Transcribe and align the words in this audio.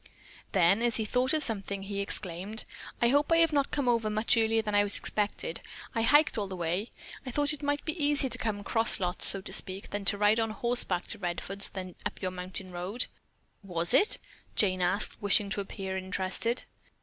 Then, 0.53 0.81
as 0.81 0.95
he 0.95 1.05
thought 1.05 1.31
of 1.31 1.43
something, 1.43 1.83
he 1.83 2.01
exclaimed: 2.01 2.65
"I 3.03 3.09
hope 3.09 3.31
I 3.31 3.37
have 3.37 3.53
not 3.53 3.69
come 3.69 3.87
over 3.87 4.09
much 4.09 4.35
earlier 4.35 4.63
than 4.63 4.73
I 4.73 4.81
was 4.81 4.97
expected. 4.97 5.61
I 5.93 6.01
hiked 6.01 6.39
all 6.39 6.47
the 6.47 6.55
way. 6.55 6.89
I 7.23 7.29
thought 7.29 7.53
it 7.53 7.61
might 7.61 7.85
be 7.85 8.03
easier 8.03 8.31
to 8.31 8.37
come 8.39 8.63
cross 8.63 8.99
lots, 8.99 9.27
so 9.27 9.41
to 9.41 9.53
speak, 9.53 9.91
than 9.91 10.03
to 10.05 10.17
ride 10.17 10.39
horseback 10.39 11.05
to 11.09 11.19
Redfords 11.19 11.69
and 11.75 11.89
then 11.89 11.95
up 12.03 12.19
your 12.19 12.31
mountain 12.31 12.71
road." 12.71 13.05
"Was 13.61 13.93
it?" 13.93 14.17
Jane 14.55 14.81
asked, 14.81 15.21
wishing 15.21 15.51
to 15.51 15.61
appear 15.61 15.95
interested. 15.95 16.63